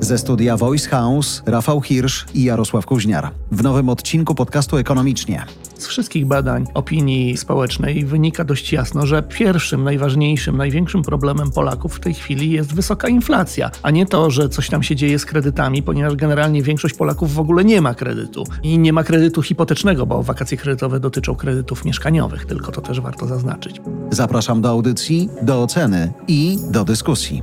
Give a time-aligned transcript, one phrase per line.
[0.00, 3.30] Ze studia Voice House Rafał Hirsch i Jarosław Kuźniar.
[3.52, 5.44] W nowym odcinku podcastu Ekonomicznie.
[5.78, 12.00] Z wszystkich badań opinii społecznej wynika dość jasno, że pierwszym, najważniejszym, największym problemem Polaków w
[12.00, 15.82] tej chwili jest wysoka inflacja, a nie to, że coś tam się dzieje z kredytami,
[15.82, 18.44] ponieważ generalnie większość Polaków w ogóle nie ma kredytu.
[18.62, 23.26] I nie ma kredytu hipotecznego, bo wakacje kredytowe dotyczą kredytów mieszkaniowych, tylko to też warto
[23.26, 23.80] zaznaczyć.
[24.10, 27.42] Zapraszam do audycji, do oceny i do dyskusji.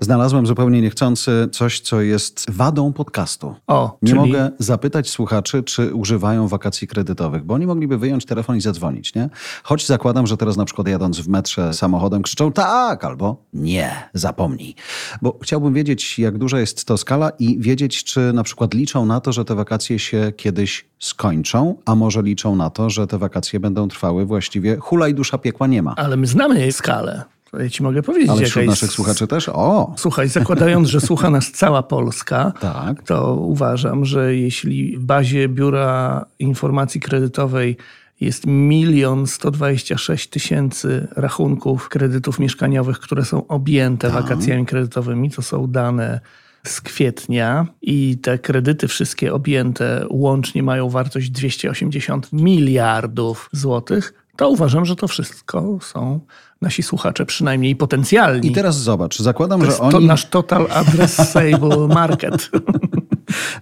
[0.00, 3.54] Znalazłem zupełnie niechcący coś, co jest wadą podcastu.
[3.66, 8.56] O, Nie czyli mogę zapytać słuchaczy, czy używają wakacji kredytowych, bo oni mogliby wyjąć telefon
[8.56, 9.30] i zadzwonić, nie?
[9.62, 14.74] Choć zakładam, że teraz na przykład jadąc w metrze samochodem krzyczą tak albo nie, zapomnij.
[15.22, 19.20] Bo chciałbym wiedzieć, jak duża jest to skala i wiedzieć, czy na przykład liczą na
[19.20, 23.60] to, że te wakacje się kiedyś skończą, a może liczą na to, że te wakacje
[23.60, 25.94] będą trwały właściwie hula i dusza piekła nie ma.
[25.96, 27.24] Ale my znamy jej skalę.
[27.50, 28.68] To ja ci mogę powiedzieć, Ale wśród jest...
[28.68, 29.48] naszych słuchaczy też?
[29.48, 29.94] O!
[29.96, 33.02] Słuchaj, zakładając, że słucha nas cała Polska, Tak.
[33.02, 37.76] to uważam, że jeśli w bazie Biura Informacji Kredytowej
[38.20, 46.20] jest milion 126 tysięcy rachunków kredytów mieszkaniowych, które są objęte wakacjami kredytowymi, to są dane
[46.66, 54.84] z kwietnia i te kredyty wszystkie objęte łącznie mają wartość 280 miliardów złotych, to uważam,
[54.84, 56.20] że to wszystko są
[56.60, 58.48] nasi słuchacze, przynajmniej potencjalni.
[58.48, 59.92] I teraz zobacz, zakładam, To że oni...
[59.92, 62.50] to nasz total addressable market.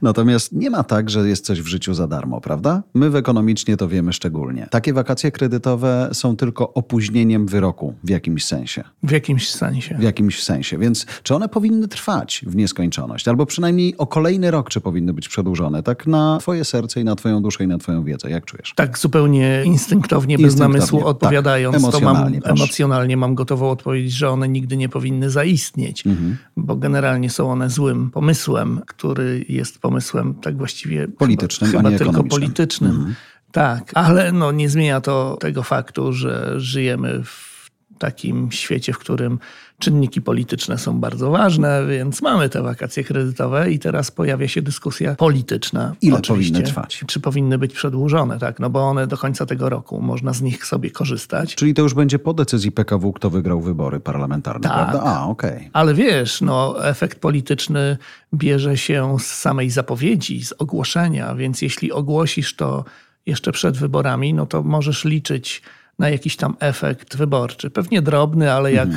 [0.02, 2.82] Natomiast nie ma tak, że jest coś w życiu za darmo, prawda?
[2.94, 4.66] My w ekonomicznie to wiemy szczególnie.
[4.70, 8.84] Takie wakacje kredytowe są tylko opóźnieniem wyroku w jakimś sensie.
[9.02, 9.94] W jakimś sensie.
[9.98, 10.78] W jakimś sensie.
[10.78, 13.28] Więc czy one powinny trwać w nieskończoność?
[13.28, 15.82] Albo przynajmniej o kolejny rok, czy powinny być przedłużone?
[15.82, 18.30] Tak na twoje serce i na twoją duszę i na twoją wiedzę.
[18.30, 18.72] Jak czujesz?
[18.76, 21.08] Tak zupełnie instynktownie, bez namysłu tak.
[21.08, 22.62] odpowiadając, to mam Emocjonalnie, proszę.
[22.62, 26.36] emocjonalnie mam gotową odpowiedź, że one nigdy nie powinny zaistnieć, Mhm.
[26.56, 32.90] bo generalnie są one złym pomysłem, który jest pomysłem tak właściwie Politycznym, chyba, tylko politycznym.
[32.90, 33.14] Mhm.
[33.52, 39.38] Tak, ale no, nie zmienia to tego faktu, że żyjemy w takim świecie, w którym
[39.78, 45.14] czynniki polityczne są bardzo ważne, więc mamy te wakacje kredytowe i teraz pojawia się dyskusja
[45.14, 45.94] polityczna.
[46.02, 46.52] Ile oczywiście.
[46.52, 47.04] powinny trwać?
[47.06, 48.60] Czy powinny być przedłużone, tak?
[48.60, 51.54] No bo one do końca tego roku można z nich sobie korzystać.
[51.54, 54.90] Czyli to już będzie po decyzji PKW, kto wygrał wybory parlamentarne, Tak.
[54.90, 55.02] prawda?
[55.10, 55.70] A, okej.
[55.72, 57.96] Ale wiesz, no, efekt polityczny
[58.34, 62.84] bierze się z samej zapowiedzi, z ogłoszenia, więc jeśli ogłosisz to
[63.26, 65.62] jeszcze przed wyborami, no to możesz liczyć
[65.98, 67.70] na jakiś tam efekt wyborczy.
[67.70, 68.88] Pewnie drobny, ale jak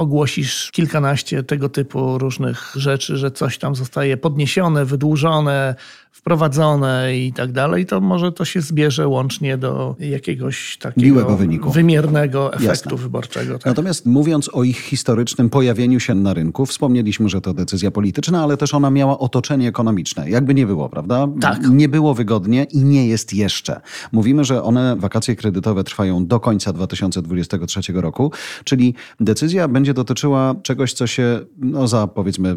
[0.00, 5.74] ogłosisz kilkanaście tego typu różnych rzeczy, że coś tam zostaje podniesione, wydłużone,
[6.10, 11.70] wprowadzone i tak dalej, to może to się zbierze łącznie do jakiegoś takiego Miłego wyniku.
[11.70, 12.96] wymiernego efektu Jasne.
[12.96, 13.54] wyborczego.
[13.54, 13.66] Tak?
[13.66, 18.56] Natomiast mówiąc o ich historycznym pojawieniu się na rynku, wspomnieliśmy, że to decyzja polityczna, ale
[18.56, 20.30] też ona miała otoczenie ekonomiczne.
[20.30, 21.28] Jakby nie było, prawda?
[21.40, 21.68] Tak.
[21.70, 23.80] Nie było wygodnie i nie jest jeszcze.
[24.12, 28.32] Mówimy, że one, wakacje kredytowe trwają do końca 2023 roku,
[28.64, 32.56] czyli decyzja będzie dotyczyła czegoś, co się no, za powiedzmy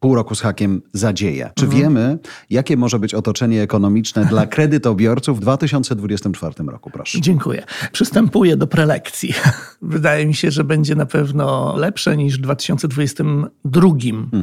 [0.00, 1.50] pół roku z hakiem zadzieje.
[1.54, 2.18] Czy wiemy,
[2.50, 6.90] jakie może być otoczenie ekonomiczne dla kredytobiorców w 2024 roku?
[6.90, 7.20] Proszę.
[7.20, 7.64] Dziękuję.
[7.92, 9.34] Przystępuję do prelekcji.
[9.82, 13.88] Wydaje mi się, że będzie na pewno lepsze niż w 2022,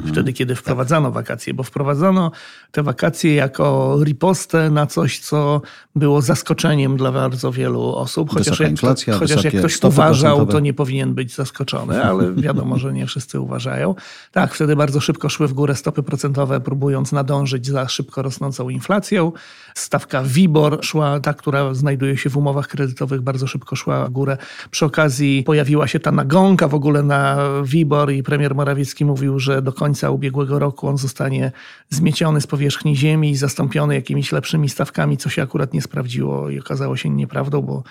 [0.07, 2.31] wtedy kiedy wprowadzano wakacje, bo wprowadzono
[2.71, 5.61] te wakacje jako ripostę na coś, co
[5.95, 8.29] było zaskoczeniem dla bardzo wielu osób.
[8.29, 12.77] Chociaż, jak, inflacja, to, chociaż jak ktoś uważał, to nie powinien być zaskoczony, ale wiadomo,
[12.77, 13.95] że nie wszyscy uważają.
[14.31, 19.31] Tak, wtedy bardzo szybko szły w górę stopy procentowe, próbując nadążyć za szybko rosnącą inflacją.
[19.75, 24.37] Stawka WIBOR szła, ta, która znajduje się w umowach kredytowych, bardzo szybko szła w górę.
[24.71, 29.61] Przy okazji pojawiła się ta nagonka w ogóle na WIBOR i premier Morawiecki mówił, że
[29.61, 31.51] do końca ubiegłego roku on zostanie
[31.89, 36.59] zmieciony z powierzchni ziemi i zastąpiony jakimiś lepszymi stawkami, co się akurat nie sprawdziło i
[36.59, 37.83] okazało się nieprawdą, bo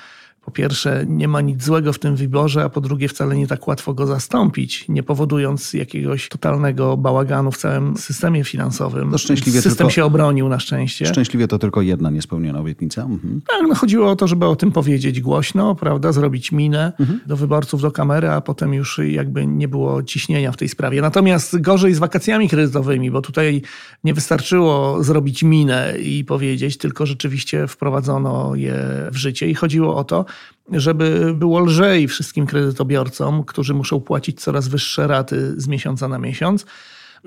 [0.46, 3.68] po pierwsze, nie ma nic złego w tym wyborze, a po drugie, wcale nie tak
[3.68, 9.10] łatwo go zastąpić, nie powodując jakiegoś totalnego bałaganu w całym systemie finansowym.
[9.10, 11.06] No szczęśliwie System tylko- się obronił na szczęście.
[11.06, 13.02] Szczęśliwie to tylko jedna niespełniona obietnica.
[13.02, 13.40] Mhm.
[13.48, 16.92] Tak, no chodziło o to, żeby o tym powiedzieć głośno, prawda, zrobić minę
[17.26, 21.02] do wyborców, do kamery, a potem już jakby nie było ciśnienia w tej sprawie.
[21.02, 23.62] Natomiast gorzej z wakacjami kredytowymi, bo tutaj
[24.04, 28.74] nie wystarczyło zrobić minę i powiedzieć, tylko rzeczywiście wprowadzono je
[29.10, 30.24] w życie i chodziło o to,
[30.72, 36.66] żeby było lżej wszystkim kredytobiorcom, którzy muszą płacić coraz wyższe raty z miesiąca na miesiąc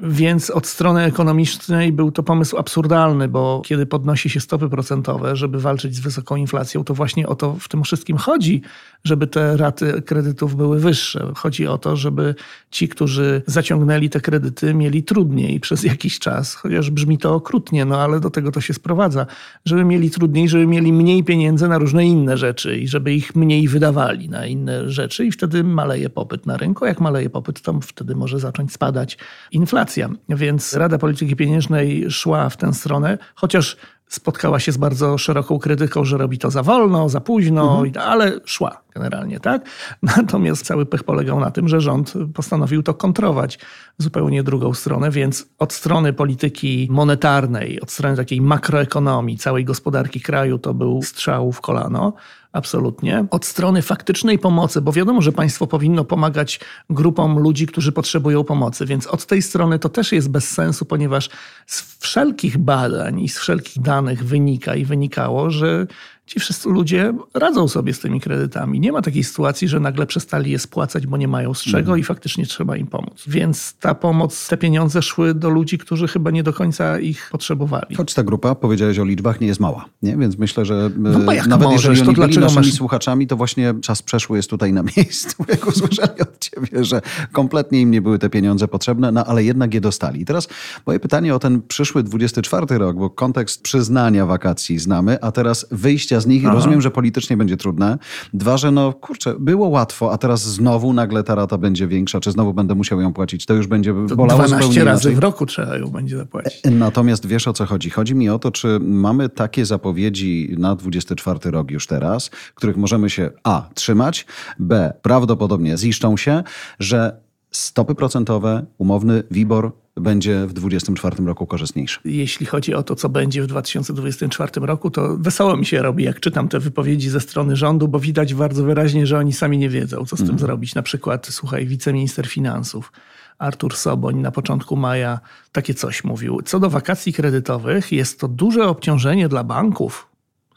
[0.04, 5.60] Więc od strony ekonomicznej był to pomysł absurdalny, bo kiedy podnosi się stopy procentowe, żeby
[5.60, 8.62] walczyć z wysoką inflacją, to właśnie o to w tym wszystkim chodzi,
[9.04, 11.32] żeby te raty kredytów były wyższe.
[11.36, 12.36] Chodzi o to, żeby
[12.72, 18.02] ci, którzy zaciągnęli te kredyty, mieli trudniej przez jakiś czas, chociaż brzmi to okrutnie, no
[18.02, 19.26] ale do tego to się sprowadza,
[19.66, 23.68] żeby mieli trudniej, żeby mieli mniej pieniędzy na różne inne rzeczy i żeby ich mniej
[23.68, 26.86] wydawali na inne rzeczy i wtedy maleje popyt na rynku.
[26.86, 29.18] Jak maleje popyt, to wtedy może zacząć spadać
[29.52, 29.89] inflacja.
[30.30, 33.78] Więc Rada Polityki Pieniężnej szła w tę stronę, chociaż
[34.10, 38.08] spotkała się z bardzo szeroką krytyką, że robi to za wolno, za późno, mhm.
[38.10, 39.62] ale szła generalnie, tak?
[40.18, 43.60] Natomiast cały pech polegał na tym, że rząd postanowił to kontrować
[43.98, 50.60] zupełnie drugą stronę, więc od strony polityki monetarnej, od strony takiej makroekonomii, całej gospodarki kraju
[50.60, 52.14] to był strzał w kolano.
[52.52, 53.26] Absolutnie.
[53.32, 56.60] Od strony faktycznej pomocy, bo wiadomo, że państwo powinno pomagać
[56.90, 61.30] grupom ludzi, którzy potrzebują pomocy, więc od tej strony to też jest bez sensu, ponieważ
[61.68, 65.88] z wszelkich badań i z wszelkich danych wynika i wynikało, że
[66.30, 68.80] ci wszyscy ludzie radzą sobie z tymi kredytami.
[68.80, 72.00] Nie ma takiej sytuacji, że nagle przestali je spłacać, bo nie mają z czego mm.
[72.00, 73.24] i faktycznie trzeba im pomóc.
[73.28, 77.96] Więc ta pomoc, te pieniądze szły do ludzi, którzy chyba nie do końca ich potrzebowali.
[77.96, 79.86] Choć ta grupa, powiedziałeś o liczbach, nie jest mała.
[80.02, 80.18] Nie?
[80.18, 82.74] Więc myślę, że no bo jak nawet możesz, jeżeli oni to byli naszymi masz...
[82.74, 87.82] słuchaczami, to właśnie czas przeszły jest tutaj na miejscu, jak usłyszeli od ciebie, że kompletnie
[87.82, 90.22] im nie były te pieniądze potrzebne, no ale jednak je dostali.
[90.22, 90.48] I teraz
[90.86, 96.19] moje pytanie o ten przyszły 24 rok, bo kontekst przyznania wakacji znamy, a teraz wyjścia
[96.20, 96.46] z nich.
[96.46, 96.56] Aha.
[96.56, 97.98] Rozumiem, że politycznie będzie trudne.
[98.34, 102.32] Dwa, że no kurczę, było łatwo, a teraz znowu nagle ta rata będzie większa, czy
[102.32, 103.46] znowu będę musiał ją płacić.
[103.46, 105.16] To już będzie to bolało 12 zupełnie razy inaczej.
[105.16, 106.66] w roku trzeba ją będzie zapłacić.
[106.66, 107.90] E, natomiast wiesz o co chodzi?
[107.90, 113.10] Chodzi mi o to, czy mamy takie zapowiedzi na 24 rok już teraz, których możemy
[113.10, 113.70] się A.
[113.74, 114.26] trzymać,
[114.60, 114.94] B.
[115.02, 116.44] prawdopodobnie ziszczą się,
[116.80, 117.20] że
[117.52, 122.00] stopy procentowe, umowny WIBOR będzie w 2024 roku korzystniejszy.
[122.06, 126.20] Jeśli chodzi o to, co będzie w 2024 roku, to wesoło mi się robi, jak
[126.20, 130.06] czytam te wypowiedzi ze strony rządu, bo widać bardzo wyraźnie, że oni sami nie wiedzą,
[130.06, 130.40] co z tym mhm.
[130.40, 130.76] zrobić.
[130.76, 132.92] Na przykład, słuchaj, wiceminister finansów
[133.38, 135.20] Artur Soboń na początku maja
[135.52, 136.42] takie coś mówił.
[136.46, 140.10] Co do wakacji kredytowych, jest to duże obciążenie dla banków,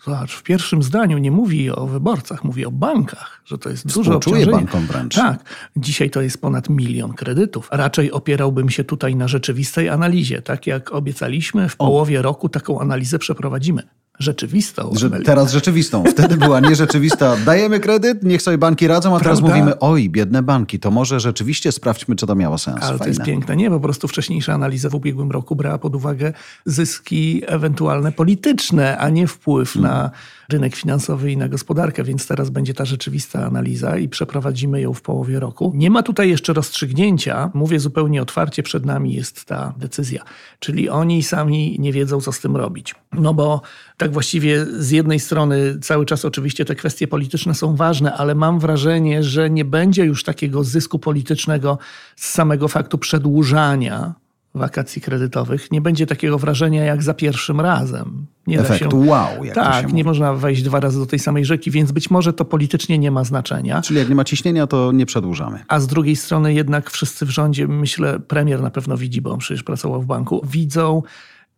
[0.05, 4.15] Zobacz, w pierwszym zdaniu nie mówi o wyborcach, mówi o bankach, że to jest duże
[4.17, 4.47] obciążenie.
[4.47, 5.15] bankom wręcz.
[5.15, 5.45] Tak.
[5.77, 7.69] Dzisiaj to jest ponad milion kredytów.
[7.73, 10.43] Raczej opierałbym się tutaj na rzeczywistej analizie.
[10.43, 13.83] Tak jak obiecaliśmy, w połowie roku taką analizę przeprowadzimy
[14.19, 14.91] rzeczywistą.
[14.97, 16.05] Że teraz rzeczywistą.
[16.05, 17.37] Wtedy była nierzeczywista.
[17.47, 21.73] Dajemy kredyt, niech sobie banki radzą, a teraz mówimy, oj, biedne banki, to może rzeczywiście
[21.73, 22.77] sprawdźmy, czy to miało sens.
[22.77, 22.99] Ale Fajne.
[22.99, 23.57] to jest piękne.
[23.57, 26.33] Nie, po prostu wcześniejsza analiza w ubiegłym roku brała pod uwagę
[26.65, 29.93] zyski ewentualne polityczne, a nie wpływ hmm.
[29.93, 30.11] na
[30.49, 35.03] rynek finansowy i na gospodarkę, więc teraz będzie ta rzeczywista analiza i przeprowadzimy ją w
[35.03, 35.73] połowie roku.
[35.75, 40.25] Nie ma tutaj jeszcze rozstrzygnięcia, mówię zupełnie otwarcie, przed nami jest ta decyzja.
[40.59, 42.95] Czyli oni sami nie wiedzą, co z tym robić.
[43.13, 43.63] No bo
[44.03, 48.59] tak właściwie z jednej strony cały czas oczywiście te kwestie polityczne są ważne, ale mam
[48.59, 51.79] wrażenie, że nie będzie już takiego zysku politycznego
[52.17, 54.15] z samego faktu przedłużania
[54.55, 55.71] wakacji kredytowych.
[55.71, 58.27] Nie będzie takiego wrażenia jak za pierwszym razem.
[58.47, 58.97] Nie Efekt się...
[59.07, 59.45] wow.
[59.45, 60.05] Jak tak, nie mówi.
[60.05, 63.25] można wejść dwa razy do tej samej rzeki, więc być może to politycznie nie ma
[63.25, 63.83] znaczenia.
[63.83, 65.65] Czyli jak nie ma ciśnienia, to nie przedłużamy.
[65.69, 69.39] A z drugiej strony jednak wszyscy w rządzie, myślę, premier na pewno widzi, bo on
[69.39, 71.03] przecież pracował w banku, widzą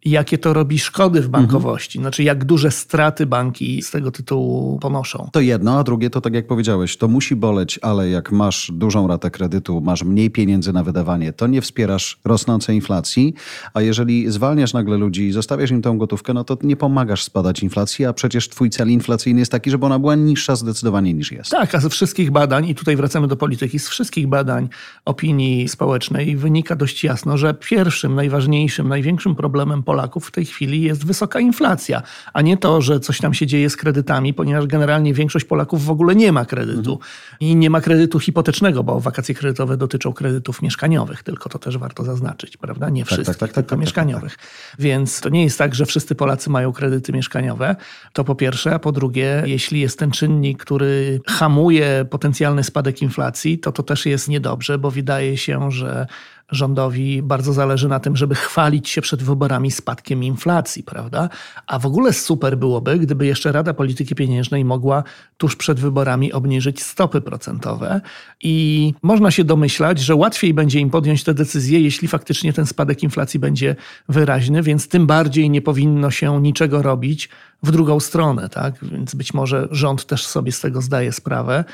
[0.05, 1.99] jakie to robi szkody w bankowości.
[1.99, 5.29] Znaczy, jak duże straty banki z tego tytułu ponoszą.
[5.33, 9.07] To jedno, a drugie to tak jak powiedziałeś, to musi boleć, ale jak masz dużą
[9.07, 13.35] ratę kredytu, masz mniej pieniędzy na wydawanie, to nie wspierasz rosnącej inflacji,
[13.75, 17.63] a jeżeli zwalniasz nagle ludzi i zostawiasz im tą gotówkę, no to nie pomagasz spadać
[17.63, 21.51] inflacji, a przecież twój cel inflacyjny jest taki, żeby ona była niższa zdecydowanie niż jest.
[21.51, 24.69] Tak, a ze wszystkich badań, i tutaj wracamy do polityki, z wszystkich badań
[25.05, 30.83] opinii społecznej wynika dość jasno, że pierwszym, najważniejszym, największym problemem Polaków Polaków w tej chwili
[30.83, 35.15] jest wysoka inflacja, a nie to, że coś tam się dzieje z kredytami, ponieważ generalnie
[35.15, 36.93] większość Polaków w ogóle nie ma kredytu.
[36.93, 37.11] Mhm.
[37.41, 42.05] I nie ma kredytu hipotecznego, bo wakacje kredytowe dotyczą kredytów mieszkaniowych, tylko to też warto
[42.05, 42.91] zaznaczyć, prawda?
[42.91, 44.39] Nie tak, tak, wszystkich, tak, tak, tak, tylko mieszkaniowych.
[44.79, 47.77] Więc to nie jest tak, że wszyscy Polacy mają kredyty mieszkaniowe.
[48.13, 53.59] To po pierwsze, a po drugie, jeśli jest ten czynnik, który hamuje potencjalny spadek inflacji,
[53.59, 56.07] to to też jest niedobrze, bo wydaje się, że
[56.51, 61.29] rządowi bardzo zależy na tym, żeby chwalić się przed wyborami spadkiem inflacji, prawda?
[61.67, 65.03] A w ogóle super byłoby, gdyby jeszcze Rada Polityki Pieniężnej mogła
[65.37, 68.01] tuż przed wyborami obniżyć stopy procentowe
[68.43, 73.03] i można się domyślać, że łatwiej będzie im podjąć te decyzje, jeśli faktycznie ten spadek
[73.03, 73.77] inflacji będzie
[74.09, 77.29] wyraźny, więc tym bardziej nie powinno się niczego robić
[77.63, 78.85] w drugą stronę, tak?
[78.85, 81.65] Więc być może rząd też sobie z tego zdaje sprawę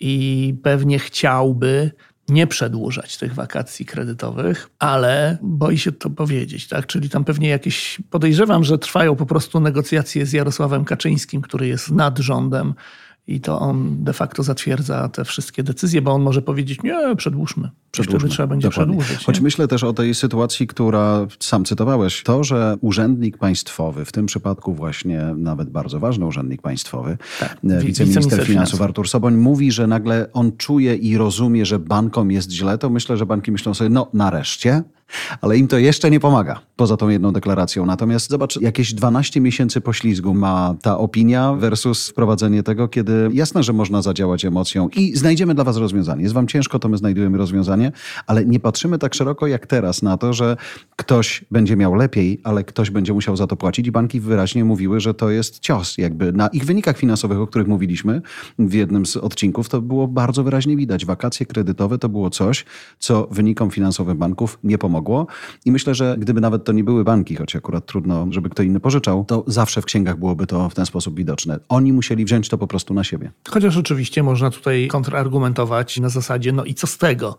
[0.00, 1.90] i pewnie chciałby
[2.28, 6.86] nie przedłużać tych wakacji kredytowych, ale boi się to powiedzieć, tak?
[6.86, 11.90] Czyli tam pewnie jakieś, podejrzewam, że trwają po prostu negocjacje z Jarosławem Kaczyńskim, który jest
[11.90, 12.74] nad rządem
[13.26, 17.70] i to on de facto zatwierdza te wszystkie decyzje, bo on może powiedzieć, nie, przedłużmy.
[17.90, 18.18] Przedłużmy.
[18.18, 18.96] Wtedy trzeba będzie Dokładnie.
[18.96, 19.24] przedłużyć.
[19.26, 19.42] Choć nie?
[19.42, 24.74] myślę też o tej sytuacji, która sam cytowałeś, to, że urzędnik państwowy, w tym przypadku
[24.74, 27.58] właśnie nawet bardzo ważny urzędnik państwowy, tak.
[27.70, 32.50] E, wiceminister finansów Artur Soboń, mówi, że nagle on czuje i rozumie, że bankom jest
[32.50, 34.82] źle, to myślę, że banki myślą sobie, no nareszcie,
[35.40, 37.86] ale im to jeszcze nie pomaga, poza tą jedną deklaracją.
[37.86, 43.72] Natomiast zobacz, jakieś 12 miesięcy poślizgu ma ta opinia versus wprowadzenie tego, kiedy jasne, że
[43.72, 46.22] można zadziałać emocją i znajdziemy dla was rozwiązanie.
[46.22, 47.92] Jest wam ciężko, to my znajdujemy rozwiązanie,
[48.26, 50.56] ale nie patrzymy tak szeroko jak teraz na to, że
[50.96, 55.00] ktoś będzie miał lepiej, ale ktoś będzie musiał za to płacić i banki wyraźnie mówiły,
[55.00, 55.98] że to jest cios.
[55.98, 58.22] Jakby na ich wynikach finansowych, o których mówiliśmy
[58.58, 61.06] w jednym z odcinków, to było bardzo wyraźnie widać.
[61.06, 62.64] Wakacje kredytowe to było coś,
[62.98, 65.26] co wynikom finansowym banków nie pomogło pomogło.
[65.64, 68.80] I myślę, że gdyby nawet to nie były banki, choć akurat trudno, żeby kto inny
[68.80, 71.58] pożyczał, to zawsze w księgach byłoby to w ten sposób widoczne.
[71.68, 73.30] Oni musieli wziąć to po prostu na siebie.
[73.48, 77.38] Chociaż oczywiście można tutaj kontrargumentować na zasadzie, no i co z tego?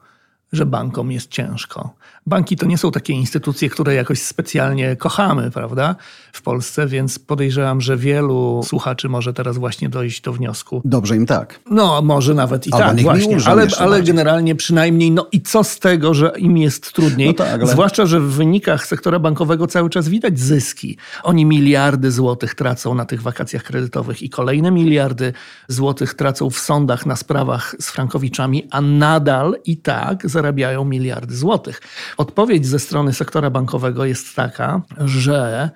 [0.56, 1.94] Że bankom jest ciężko.
[2.28, 5.96] Banki to nie są takie instytucje, które jakoś specjalnie kochamy, prawda,
[6.34, 10.82] w Polsce, więc podejrzewam, że wielu słuchaczy może teraz właśnie dojść do wniosku.
[10.86, 11.60] Dobrze im tak.
[11.72, 15.80] No, może nawet i Albo tak, właśnie, ale, ale generalnie przynajmniej, no i co z
[15.80, 17.68] tego, że im jest trudniej, no tak, ale...
[17.68, 20.98] zwłaszcza, że w wynikach sektora bankowego cały czas widać zyski.
[21.24, 25.34] Oni miliardy złotych tracą na tych wakacjach kredytowych i kolejne miliardy
[25.68, 30.45] złotych tracą w sądach na sprawach z frankowiczami, a nadal i tak zarabiają
[30.86, 31.82] miliardy złotych.
[32.18, 35.70] Odpowiedź ze strony sektora bankowego jest taka, że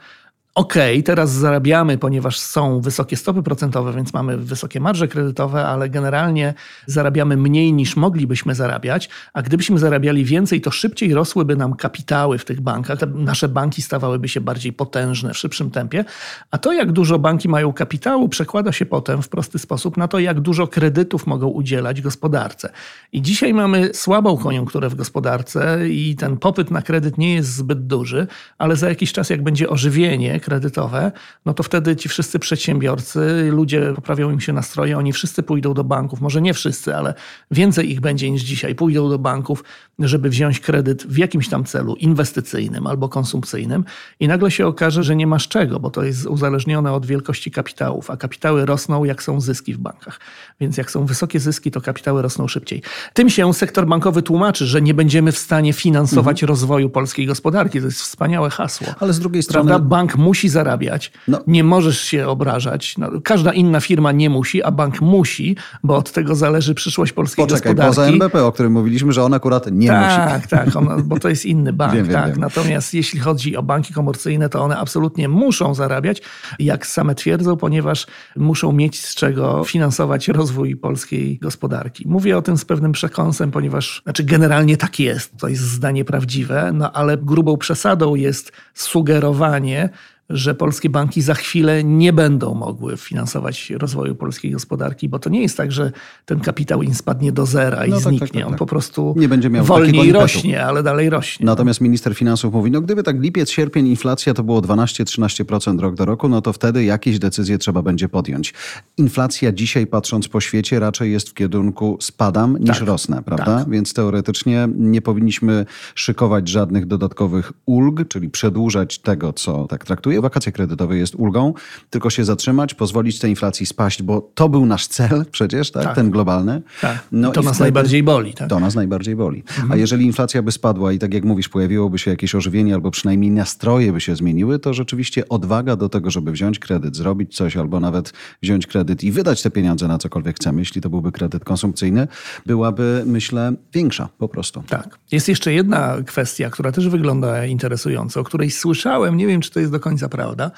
[0.60, 6.54] okay, teraz zarabiamy, ponieważ są wysokie stopy procentowe, więc mamy wysokie marże kredytowe, ale generalnie
[6.86, 12.46] zarabiamy mniej niż moglibyśmy zarabiać, a gdybyśmy zarabiali więcej, to szybciej rosłyby nam kapitały w
[12.46, 13.00] tych bankach.
[13.14, 16.06] Nasze banki stawałyby się bardziej potężne w szybszym tempie,
[16.52, 20.20] a to jak dużo banki mają kapitału przekłada się potem w prosty sposób na to,
[20.20, 22.70] jak dużo kredytów mogą udzielać gospodarce.
[23.12, 27.88] I dzisiaj mamy słabą koniunkturę w gospodarce i ten popyt na kredyt nie jest zbyt
[27.88, 31.12] duży, ale za jakiś czas jak będzie ożywienie, kredytowe,
[31.46, 35.84] no to wtedy ci wszyscy przedsiębiorcy, ludzie poprawią im się nastroje, oni wszyscy pójdą do
[35.84, 37.14] banków, może nie wszyscy, ale
[37.52, 39.64] więcej ich będzie niż dzisiaj, pójdą do banków,
[40.00, 43.86] żeby wziąć kredyt w jakimś tam celu inwestycyjnym albo konsumpcyjnym
[44.20, 48.12] i nagle się okaże, że nie masz czego, bo to jest uzależnione od wielkości kapitałów,
[48.12, 50.20] a kapitały rosną jak są zyski w bankach.
[50.60, 52.82] Więc jak są wysokie zyski, to kapitały rosną szybciej.
[53.14, 56.48] Tym się sektor bankowy tłumaczy, że nie będziemy w stanie finansować mhm.
[56.48, 57.80] rozwoju polskiej gospodarki.
[57.80, 58.88] To jest wspaniałe hasło.
[59.00, 59.70] Ale z drugiej strony...
[59.70, 59.90] Prawda?
[59.90, 61.12] Bank musi zarabiać.
[61.28, 61.40] No.
[61.48, 62.98] Nie możesz się obrażać.
[62.98, 67.46] No, każda inna firma nie musi, a bank musi, bo od tego zależy przyszłość polskiej
[67.46, 67.96] Poczekaj, gospodarki.
[67.96, 70.50] poza NBP, o którym mówiliśmy, że on akurat nie tak, musi.
[70.50, 71.94] Tak, tak, bo to jest inny bank.
[71.96, 72.16] Wiem, tak.
[72.16, 72.40] Wiem, wiem.
[72.40, 76.22] Natomiast jeśli chodzi o banki komercyjne, to one absolutnie muszą zarabiać,
[76.60, 82.08] jak same twierdzą, ponieważ muszą mieć z czego finansować rozwój polskiej gospodarki.
[82.08, 86.72] Mówię o tym z pewnym przekąsem, ponieważ znaczy generalnie tak jest, to jest zdanie prawdziwe,
[86.74, 89.90] no ale grubą przesadą jest sugerowanie,
[90.30, 95.42] że polskie banki za chwilę nie będą mogły finansować rozwoju polskiej gospodarki, bo to nie
[95.42, 95.92] jest tak, że
[96.26, 98.28] ten kapitał im spadnie do zera i no, tak, zniknie.
[98.28, 98.60] Tak, tak, On tak.
[98.60, 101.46] po prostu nie będzie miał wolniej rośnie, ale dalej rośnie.
[101.46, 106.06] Natomiast minister finansów mówi, no gdyby tak lipiec, sierpień inflacja to było 12-13% rok do
[106.06, 108.54] roku, no to wtedy jakieś decyzje trzeba będzie podjąć.
[108.98, 113.46] Inflacja dzisiaj patrząc po świecie raczej jest w kierunku spadam niż tak, rosnę, prawda?
[113.60, 113.70] Tak.
[113.70, 120.52] Więc teoretycznie nie powinniśmy szykować żadnych dodatkowych ulg, czyli przedłużać tego, co tak traktuje wakacje
[120.52, 121.54] kredytowe jest ulgą,
[121.90, 125.84] tylko się zatrzymać, pozwolić tej inflacji spaść, bo to był nasz cel przecież, tak?
[125.84, 125.96] tak.
[125.96, 126.62] ten globalny.
[126.82, 126.98] Tak.
[127.12, 128.34] No to nas wtedy, najbardziej boli.
[128.34, 128.50] Tak?
[128.50, 129.40] To nas najbardziej boli.
[129.40, 129.72] Mhm.
[129.72, 133.32] A jeżeli inflacja by spadła i tak jak mówisz, pojawiłoby się jakieś ożywienie albo przynajmniej
[133.32, 137.80] nastroje by się zmieniły, to rzeczywiście odwaga do tego, żeby wziąć kredyt, zrobić coś albo
[137.80, 142.08] nawet wziąć kredyt i wydać te pieniądze na cokolwiek chcemy, jeśli to byłby kredyt konsumpcyjny,
[142.46, 144.64] byłaby, myślę, większa po prostu.
[144.68, 145.00] Tak.
[145.12, 149.60] Jest jeszcze jedna kwestia, która też wygląda interesująco, o której słyszałem, nie wiem, czy to
[149.60, 150.52] jest do końca prawda,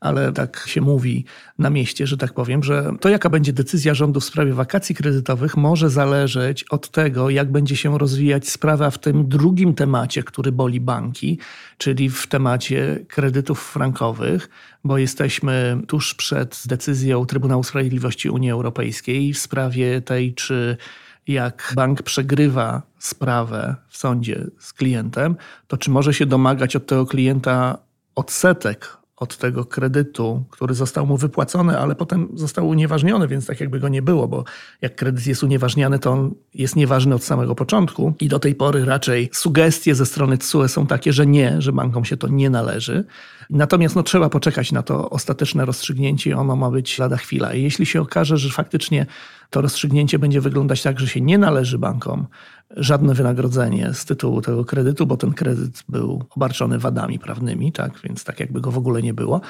[0.00, 1.24] ale tak się mówi
[1.58, 5.56] na mieście, że tak powiem, że to jaka będzie decyzja rządu w sprawie wakacji kredytowych
[5.56, 10.80] może zależeć od tego, jak będzie się rozwijać sprawa w tym drugim temacie, który boli
[10.80, 11.38] banki,
[11.78, 14.48] czyli w temacie kredytów frankowych,
[14.84, 20.76] bo jesteśmy tuż przed decyzją Trybunału Sprawiedliwości Unii Europejskiej w sprawie tej, czy
[21.26, 25.36] jak bank przegrywa sprawę w sądzie z klientem,
[25.66, 27.78] to czy może się domagać od tego klienta
[28.14, 33.80] odsetek od tego kredytu, który został mu wypłacony, ale potem został unieważniony, więc tak jakby
[33.80, 34.44] go nie było, bo
[34.82, 38.84] jak kredyt jest unieważniany, to on jest nieważny od samego początku i do tej pory
[38.84, 43.04] raczej sugestie ze strony TSUE są takie, że nie, że bankom się to nie należy.
[43.50, 47.54] Natomiast no, trzeba poczekać na to ostateczne rozstrzygnięcie i ono ma być lada chwila.
[47.54, 49.06] I jeśli się okaże, że faktycznie
[49.50, 52.26] to rozstrzygnięcie będzie wyglądać tak, że się nie należy bankom
[52.76, 58.24] żadne wynagrodzenie z tytułu tego kredytu, bo ten kredyt był obarczony wadami prawnymi, tak, więc
[58.24, 59.40] tak jakby go w ogóle nie było,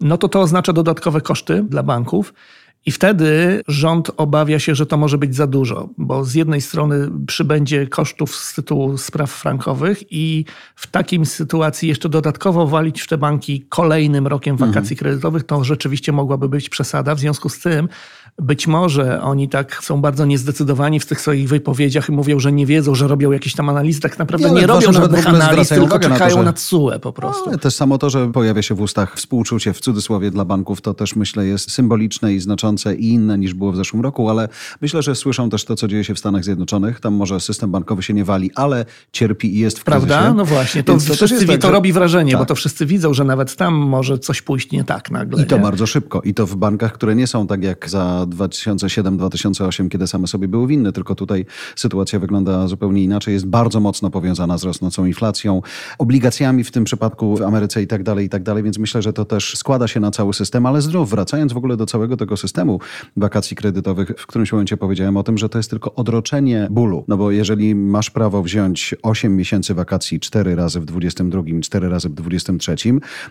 [0.00, 2.34] no to to oznacza dodatkowe koszty dla banków.
[2.86, 7.10] I wtedy rząd obawia się, że to może być za dużo, bo z jednej strony
[7.26, 10.44] przybędzie kosztów z tytułu spraw frankowych i
[10.76, 14.96] w takiej sytuacji jeszcze dodatkowo walić w te banki kolejnym rokiem wakacji mhm.
[14.96, 17.14] kredytowych, to rzeczywiście mogłaby być przesada.
[17.14, 17.88] W związku z tym
[18.42, 22.66] być może oni tak są bardzo niezdecydowani w tych swoich wypowiedziach i mówią, że nie
[22.66, 24.00] wiedzą, że robią jakieś tam analizy.
[24.00, 27.48] Tak naprawdę nie, nie robią żadnych analiz, tylko czekają na, to, na TSUE po prostu.
[27.48, 30.94] Ale też samo to, że pojawia się w ustach współczucie w cudzysłowie dla banków, to
[30.94, 34.48] też myślę jest symboliczne i znaczące i inne niż było w zeszłym roku, ale
[34.80, 37.00] myślę, że słyszą też to, co dzieje się w Stanach Zjednoczonych.
[37.00, 40.06] Tam może system bankowy się nie wali, ale cierpi i jest w kryzysie.
[40.06, 40.34] Prawda?
[40.34, 40.84] No właśnie.
[40.84, 42.40] To, to, wszyscy, tak, to robi wrażenie, tak.
[42.40, 45.42] bo to wszyscy widzą, że nawet tam może coś pójść nie tak nagle.
[45.42, 45.62] I to nie?
[45.62, 46.22] bardzo szybko.
[46.22, 50.66] I to w bankach, które nie są tak jak za 2007-2008, kiedy same sobie były
[50.66, 53.34] winne, tylko tutaj sytuacja wygląda zupełnie inaczej.
[53.34, 55.62] Jest bardzo mocno powiązana z rosnącą inflacją,
[55.98, 59.12] obligacjami w tym przypadku w Ameryce i tak dalej, i tak dalej, więc myślę, że
[59.12, 62.36] to też składa się na cały system, ale zdrów, wracając w ogóle do całego tego
[62.36, 62.80] systemu
[63.16, 67.16] wakacji kredytowych, w którymś momencie powiedziałem o tym, że to jest tylko odroczenie bólu, no
[67.16, 72.14] bo jeżeli masz prawo wziąć 8 miesięcy wakacji 4 razy w 22, 4 razy w
[72.14, 72.76] 23,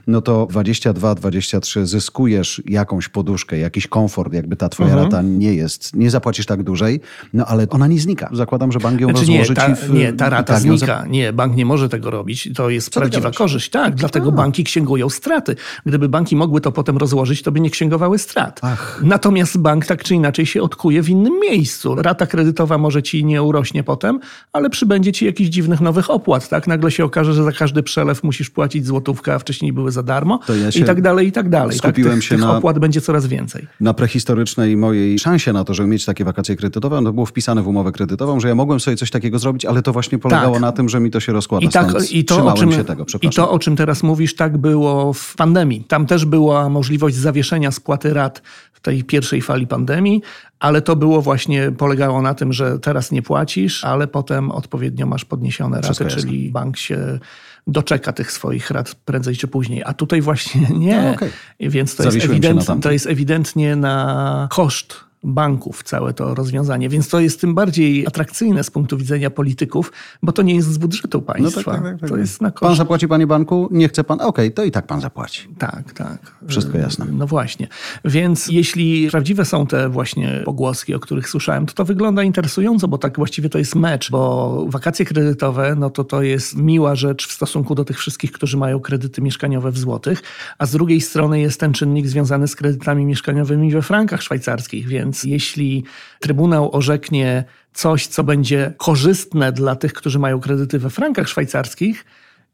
[0.08, 5.04] no to 22, 23 zyskujesz jakąś poduszkę, jakiś komfort, jakby ta twoja mhm.
[5.04, 7.00] rata nie jest, nie zapłacisz tak dłużej,
[7.34, 8.30] no ale ona nie znika.
[8.34, 11.06] Zakładam, że bank ją znaczy rozłoży nie, ta, w, Nie, ta rata tak, znika.
[11.10, 12.50] Nie, bank nie może tego robić.
[12.56, 13.70] To jest Co prawdziwa korzyść.
[13.70, 14.32] Tak, dlatego A.
[14.32, 15.56] banki księgują straty.
[15.86, 18.60] Gdyby banki mogły to potem rozłożyć, to by nie księgowały strat.
[18.64, 19.02] Ach.
[19.04, 21.96] Natomiast bank tak czy inaczej się odkuje w innym miejscu.
[21.96, 24.20] Rata kredytowa może ci nie urośnie potem,
[24.54, 26.50] ale przybędzie ci jakichś dziwnych nowych opłat.
[26.50, 26.68] Tak?
[26.68, 30.40] Nagle się okaże, że za każdy przelew musisz płacić złotówkę, a wcześniej były za darmo
[30.50, 31.80] ja i tak dalej, i tak dalej.
[31.80, 31.92] Tak?
[31.92, 32.20] Skupiłem tak?
[32.20, 33.68] tych, się tych na, opłat będzie coraz więcej.
[33.82, 37.68] Na prehistorycznej mojej szansie na to, żeby mieć takie wakacje kredytowe, no było wpisane w
[37.68, 40.62] umowę kredytową, że ja mogłem sobie coś takiego zrobić, ale to właśnie polegało tak.
[40.62, 41.66] na tym, że mi to się rozkłada.
[41.66, 44.58] I, tak, i to, o czym, się tego, I to, o czym teraz mówisz, tak
[44.58, 45.84] było w pandemii.
[45.84, 48.42] Tam też była możliwość zawieszenia spłaty rat
[48.74, 50.22] w tej pierwszej fali pandemii,
[50.60, 55.26] ale to było właśnie, polegało na tym, że teraz nie płacisz, ale potem odpowiednio masz
[55.26, 57.20] podniesione raty, czyli bank się
[57.68, 59.84] doczeka tych swoich rat prędzej czy później.
[59.86, 61.02] A tutaj właśnie nie.
[61.02, 61.32] No, okay.
[61.60, 67.20] Więc to jest, ewident, to jest ewidentnie na koszt banków całe to rozwiązanie, więc to
[67.20, 69.92] jest tym bardziej atrakcyjne z punktu widzenia polityków,
[70.24, 71.72] bo to nie jest z budżetu państwa.
[71.72, 72.20] No tak, tak, tak, to tak.
[72.20, 72.62] jest na koszt.
[72.62, 75.48] Pan zapłaci panie banku, nie chce pan, okej, okay, to i tak pan zapłaci.
[75.58, 76.18] Tak, tak.
[76.48, 77.06] Wszystko jasne.
[77.12, 77.68] No właśnie.
[78.06, 82.98] Więc jeśli prawdziwe są te właśnie pogłoski, o których słyszałem, to to wygląda interesująco, bo
[82.98, 87.32] tak właściwie to jest mecz, bo wakacje kredytowe, no to to jest miła rzecz w
[87.32, 90.24] stosunku do tych wszystkich, którzy mają kredyty mieszkaniowe w złotych,
[90.58, 95.17] a z drugiej strony jest ten czynnik związany z kredytami mieszkaniowymi we frankach szwajcarskich, więc
[95.18, 95.84] więc jeśli
[96.20, 102.06] Trybunał orzeknie coś, co będzie korzystne dla tych, którzy mają kredyty we frankach szwajcarskich,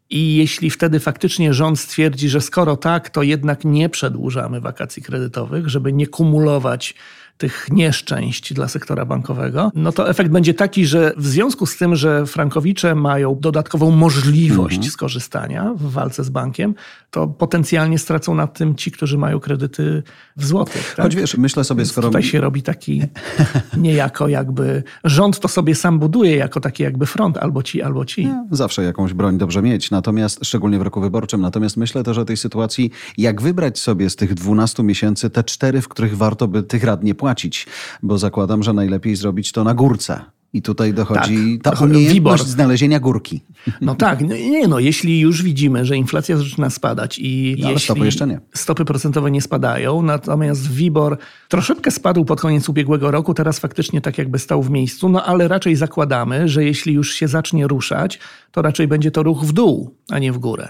[0.09, 5.69] i jeśli wtedy faktycznie rząd stwierdzi, że skoro tak, to jednak nie przedłużamy wakacji kredytowych,
[5.69, 6.95] żeby nie kumulować
[7.37, 11.95] tych nieszczęść dla sektora bankowego, no to efekt będzie taki, że w związku z tym,
[11.95, 14.91] że frankowicze mają dodatkową możliwość mhm.
[14.91, 16.75] skorzystania w walce z bankiem,
[17.11, 20.03] to potencjalnie stracą na tym ci, którzy mają kredyty
[20.37, 20.93] w złotych.
[20.95, 21.05] Tak?
[21.05, 22.07] Choć wiesz, myślę sobie, skoro...
[22.07, 23.01] Tutaj się robi taki
[23.77, 24.83] niejako jakby...
[25.03, 28.25] Rząd to sobie sam buduje jako taki jakby front, albo ci, albo ci.
[28.25, 31.41] Nie, zawsze jakąś broń dobrze mieć, natomiast szczególnie w roku wyborczym.
[31.41, 35.81] Natomiast myślę też o tej sytuacji, jak wybrać sobie z tych 12 miesięcy te cztery,
[35.81, 37.67] w których warto by tych rad nie płacić,
[38.01, 40.21] bo zakładam, że najlepiej zrobić to na górce.
[40.53, 43.43] I tutaj dochodzi tak, ta umiejętność znalezienia górki.
[43.81, 47.79] No tak, no nie no, jeśli już widzimy, że inflacja zaczyna spadać i no, ale
[47.79, 48.39] stopy jeszcze nie.
[48.53, 51.17] Stopy procentowe nie spadają, natomiast WIBOR
[51.49, 55.47] troszeczkę spadł pod koniec ubiegłego roku, teraz faktycznie tak jakby stał w miejscu, no ale
[55.47, 58.19] raczej zakładamy, że jeśli już się zacznie ruszać,
[58.51, 60.69] to raczej będzie to ruch w dół, a nie w górę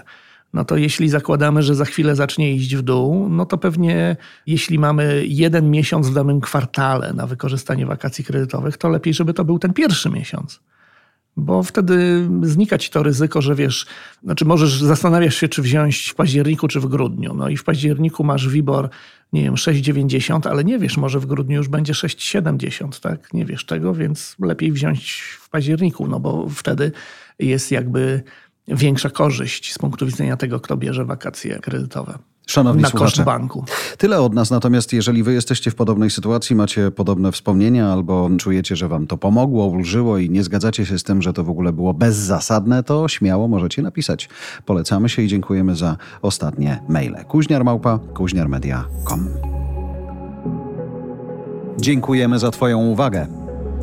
[0.54, 4.78] no to jeśli zakładamy, że za chwilę zacznie iść w dół, no to pewnie jeśli
[4.78, 9.58] mamy jeden miesiąc w danym kwartale na wykorzystanie wakacji kredytowych, to lepiej, żeby to był
[9.58, 10.60] ten pierwszy miesiąc.
[11.36, 13.86] Bo wtedy znika ci to ryzyko, że wiesz,
[14.24, 17.34] znaczy możesz zastanawiasz się, czy wziąć w październiku, czy w grudniu.
[17.34, 18.88] No i w październiku masz WIBOR,
[19.32, 23.32] nie wiem, 6,90, ale nie wiesz, może w grudniu już będzie 6,70, tak?
[23.32, 26.92] Nie wiesz tego, więc lepiej wziąć w październiku, no bo wtedy
[27.38, 28.22] jest jakby
[28.68, 32.18] większa korzyść z punktu widzenia tego, kto bierze wakacje kredytowe.
[32.46, 33.64] Szanowni na słuchacze, koszt banku.
[33.98, 38.76] Tyle od nas, natomiast jeżeli wy jesteście w podobnej sytuacji, macie podobne wspomnienia albo czujecie,
[38.76, 41.72] że wam to pomogło, ulżyło i nie zgadzacie się z tym, że to w ogóle
[41.72, 44.28] było bezzasadne, to śmiało możecie napisać.
[44.64, 47.24] Polecamy się i dziękujemy za ostatnie maile.
[47.28, 49.28] Kuźniarmałpa, kuźniarmedia.com
[51.78, 53.43] Dziękujemy za twoją uwagę.